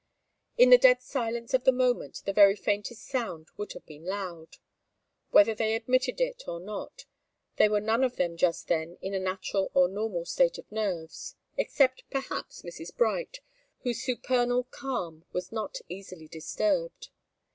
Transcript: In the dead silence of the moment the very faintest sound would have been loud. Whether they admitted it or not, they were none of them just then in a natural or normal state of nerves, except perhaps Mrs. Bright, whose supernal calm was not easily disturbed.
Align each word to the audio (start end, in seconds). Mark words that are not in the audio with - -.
In 0.57 0.71
the 0.71 0.79
dead 0.79 0.99
silence 1.03 1.53
of 1.53 1.63
the 1.63 1.71
moment 1.71 2.23
the 2.25 2.33
very 2.33 2.55
faintest 2.55 3.03
sound 3.03 3.49
would 3.55 3.73
have 3.73 3.85
been 3.85 4.03
loud. 4.03 4.57
Whether 5.29 5.53
they 5.53 5.75
admitted 5.75 6.19
it 6.19 6.41
or 6.47 6.59
not, 6.59 7.05
they 7.57 7.69
were 7.69 7.79
none 7.79 8.03
of 8.03 8.15
them 8.15 8.35
just 8.35 8.67
then 8.67 8.97
in 9.03 9.13
a 9.13 9.19
natural 9.19 9.69
or 9.75 9.87
normal 9.87 10.25
state 10.25 10.57
of 10.57 10.71
nerves, 10.71 11.35
except 11.55 12.01
perhaps 12.09 12.63
Mrs. 12.63 12.97
Bright, 12.97 13.41
whose 13.83 14.01
supernal 14.01 14.63
calm 14.71 15.23
was 15.33 15.51
not 15.51 15.77
easily 15.87 16.27
disturbed. 16.27 17.09